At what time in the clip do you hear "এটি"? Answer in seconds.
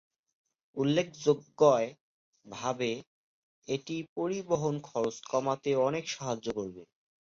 3.67-3.97